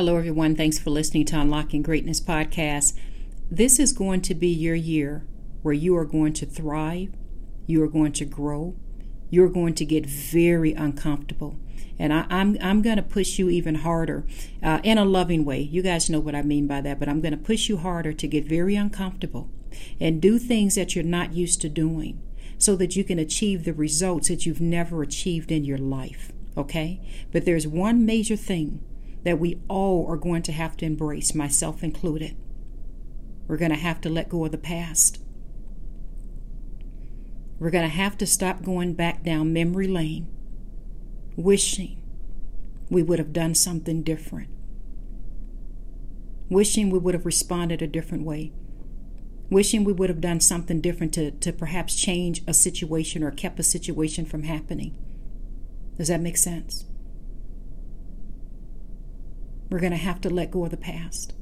[0.00, 0.56] Hello, everyone.
[0.56, 2.94] Thanks for listening to Unlocking Greatness podcast.
[3.50, 5.26] This is going to be your year
[5.60, 7.10] where you are going to thrive,
[7.66, 8.74] you are going to grow,
[9.28, 11.58] you're going to get very uncomfortable.
[11.98, 14.24] And I, am I'm, I'm going to push you even harder
[14.62, 15.60] uh, in a loving way.
[15.60, 18.14] You guys know what I mean by that, but I'm going to push you harder
[18.14, 19.50] to get very uncomfortable
[20.00, 22.22] and do things that you're not used to doing
[22.56, 26.32] so that you can achieve the results that you've never achieved in your life.
[26.56, 27.02] Okay?
[27.32, 28.82] But there's one major thing
[29.24, 32.36] that we all are going to have to embrace, myself included.
[33.46, 35.22] We're going to have to let go of the past.
[37.58, 40.28] We're going to have to stop going back down memory lane,
[41.36, 42.02] wishing
[42.88, 44.48] we would have done something different,
[46.48, 48.52] wishing we would have responded a different way,
[49.50, 53.60] wishing we would have done something different to, to perhaps change a situation or kept
[53.60, 54.96] a situation from happening.
[55.98, 56.86] Does that make sense?
[59.70, 61.32] We're going to have to let go of the past.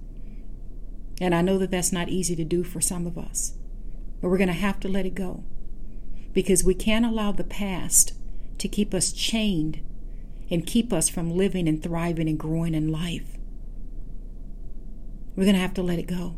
[1.21, 3.55] And I know that that's not easy to do for some of us,
[4.21, 5.43] but we're going to have to let it go
[6.33, 8.13] because we can't allow the past
[8.59, 9.81] to keep us chained
[10.51, 13.37] and keep us from living and thriving and growing in life.
[15.35, 16.37] We're going to have to let it go.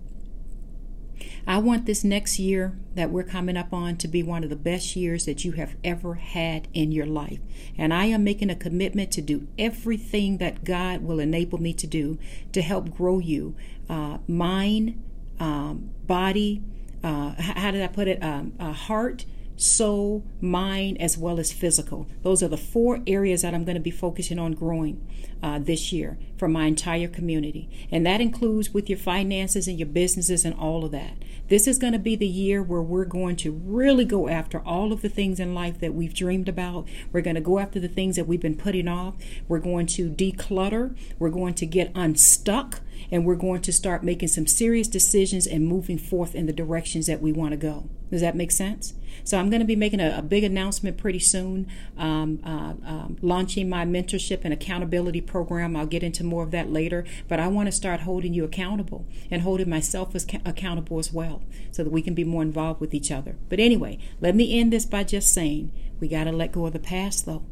[1.47, 4.57] I want this next year that we're coming up on to be one of the
[4.57, 7.41] best years that you have ever had in your life.
[7.77, 11.87] And I am making a commitment to do everything that God will enable me to
[11.87, 12.19] do
[12.53, 13.55] to help grow you
[13.89, 15.03] uh, mind,
[15.39, 16.63] um, body,
[17.03, 18.23] uh, how did I put it?
[18.23, 19.25] Um, uh, heart,
[19.57, 22.07] soul, mind, as well as physical.
[22.23, 25.05] Those are the four areas that I'm going to be focusing on growing
[25.43, 27.69] uh, this year for my entire community.
[27.91, 31.17] And that includes with your finances and your businesses and all of that.
[31.49, 34.93] This is going to be the year where we're going to really go after all
[34.93, 36.87] of the things in life that we've dreamed about.
[37.13, 39.15] We're going to go after the things that we've been putting off.
[39.49, 40.97] We're going to declutter.
[41.19, 42.81] We're going to get unstuck.
[43.11, 47.07] And we're going to start making some serious decisions and moving forth in the directions
[47.07, 47.89] that we want to go.
[48.11, 48.95] Does that make sense?
[49.23, 53.17] So I'm going to be making a, a big announcement pretty soon, um, uh, um,
[53.23, 55.77] launching my mentorship and accountability program.
[55.77, 59.07] I'll get into more of that later, but I want to start holding you accountable
[59.31, 62.95] and holding myself as accountable as well, so that we can be more involved with
[62.95, 63.37] each other.
[63.49, 66.73] But anyway, let me end this by just saying we got to let go of
[66.73, 67.45] the past, though.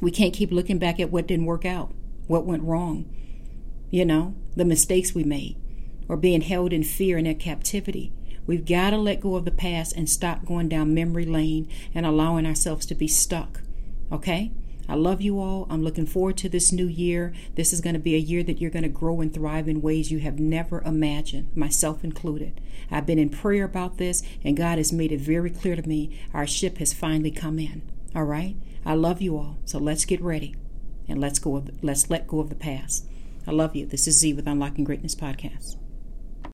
[0.00, 1.94] We can't keep looking back at what didn't work out,
[2.26, 3.08] what went wrong,
[3.90, 5.56] you know, the mistakes we made,
[6.08, 8.12] or being held in fear and in captivity.
[8.46, 12.04] We've got to let go of the past and stop going down memory lane and
[12.04, 13.62] allowing ourselves to be stuck.
[14.12, 14.52] Okay?
[14.86, 15.66] I love you all.
[15.70, 17.32] I'm looking forward to this new year.
[17.54, 19.80] This is going to be a year that you're going to grow and thrive in
[19.80, 22.60] ways you have never imagined, myself included.
[22.90, 26.20] I've been in prayer about this, and God has made it very clear to me
[26.34, 27.80] our ship has finally come in.
[28.14, 28.56] All right?
[28.84, 29.58] I love you all.
[29.64, 30.54] So let's get ready
[31.08, 31.64] and let's go.
[31.80, 33.06] Let's let go of the past.
[33.46, 33.86] I love you.
[33.86, 35.76] This is Z with Unlocking Greatness Podcast.